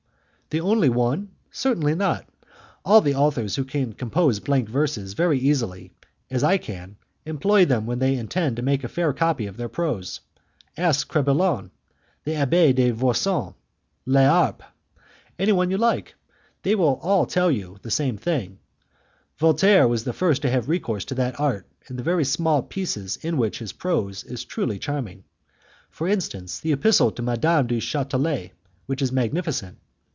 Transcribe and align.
"The 0.53 0.59
only 0.59 0.89
one? 0.89 1.29
Certainly 1.49 1.95
not. 1.95 2.27
All 2.83 2.99
the 2.99 3.15
authors 3.15 3.55
who 3.55 3.63
can 3.63 3.93
compose 3.93 4.41
blank 4.41 4.67
verses 4.67 5.13
very 5.13 5.39
easily, 5.39 5.93
as 6.29 6.43
I 6.43 6.57
can, 6.57 6.97
employ 7.25 7.63
them 7.63 7.85
when 7.85 7.99
they 7.99 8.17
intend 8.17 8.57
to 8.57 8.61
make 8.61 8.83
a 8.83 8.89
fair 8.89 9.13
copy 9.13 9.45
of 9.47 9.55
their 9.55 9.69
prose. 9.69 10.19
Ask 10.75 11.07
Crebillon, 11.07 11.71
the 12.25 12.35
Abby 12.35 12.73
de 12.73 12.91
Voisenon, 12.91 13.53
La 14.05 14.23
Harpe, 14.29 14.61
anyone 15.39 15.71
you 15.71 15.77
like, 15.77 16.07
and 16.15 16.19
they 16.63 16.75
will 16.75 16.99
all 17.01 17.25
tell 17.25 17.49
you 17.49 17.77
the 17.81 17.89
same 17.89 18.17
thing. 18.17 18.59
Voltaire 19.37 19.87
was 19.87 20.03
the 20.03 20.11
first 20.11 20.41
to 20.41 20.49
have 20.51 20.67
recourse 20.67 21.05
to 21.05 21.15
that 21.15 21.39
art 21.39 21.65
in 21.89 21.95
the 21.95 22.25
small 22.25 22.61
pieces 22.61 23.15
in 23.21 23.37
which 23.37 23.59
his 23.59 23.71
prose 23.71 24.25
is 24.25 24.43
truly 24.43 24.77
charming. 24.77 25.23
For 25.89 26.09
instance, 26.09 26.59
the 26.59 26.73
epistle 26.73 27.09
to 27.13 27.21
Madame 27.21 27.67
du 27.67 27.79
Chatelet, 27.79 28.51
which 28.85 29.01
is 29.01 29.13
magnificent. 29.13 29.77